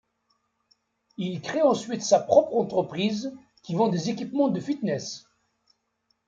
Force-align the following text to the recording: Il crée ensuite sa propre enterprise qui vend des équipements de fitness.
Il 1.17 1.43
crée 1.43 1.61
ensuite 1.61 2.01
sa 2.01 2.19
propre 2.19 2.55
enterprise 2.55 3.37
qui 3.61 3.75
vend 3.75 3.87
des 3.87 4.09
équipements 4.09 4.47
de 4.49 4.59
fitness. 4.59 5.29